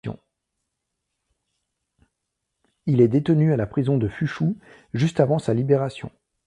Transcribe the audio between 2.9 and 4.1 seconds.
est détenu à la prison de